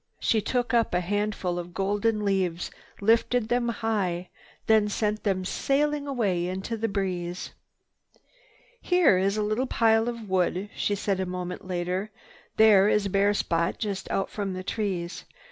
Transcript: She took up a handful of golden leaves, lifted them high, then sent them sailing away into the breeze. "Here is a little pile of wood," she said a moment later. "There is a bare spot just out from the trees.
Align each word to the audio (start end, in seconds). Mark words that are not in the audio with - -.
She 0.19 0.41
took 0.41 0.73
up 0.73 0.95
a 0.95 0.99
handful 0.99 1.59
of 1.59 1.75
golden 1.75 2.25
leaves, 2.25 2.71
lifted 3.01 3.49
them 3.49 3.69
high, 3.69 4.29
then 4.65 4.89
sent 4.89 5.21
them 5.23 5.45
sailing 5.45 6.07
away 6.07 6.47
into 6.47 6.75
the 6.75 6.87
breeze. 6.87 7.51
"Here 8.81 9.19
is 9.19 9.37
a 9.37 9.43
little 9.43 9.67
pile 9.67 10.09
of 10.09 10.27
wood," 10.27 10.71
she 10.75 10.95
said 10.95 11.19
a 11.19 11.27
moment 11.27 11.67
later. 11.67 12.09
"There 12.57 12.89
is 12.89 13.05
a 13.05 13.09
bare 13.11 13.35
spot 13.35 13.77
just 13.77 14.09
out 14.09 14.31
from 14.31 14.53
the 14.53 14.63
trees. 14.63 15.25